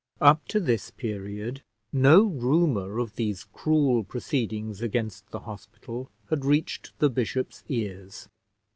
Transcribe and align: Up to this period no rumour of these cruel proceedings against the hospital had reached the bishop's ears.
Up 0.19 0.47
to 0.47 0.59
this 0.59 0.89
period 0.89 1.61
no 1.93 2.23
rumour 2.23 2.97
of 2.97 3.17
these 3.17 3.43
cruel 3.43 4.03
proceedings 4.03 4.81
against 4.81 5.29
the 5.29 5.41
hospital 5.41 6.09
had 6.31 6.43
reached 6.43 6.97
the 6.97 7.07
bishop's 7.07 7.63
ears. 7.69 8.27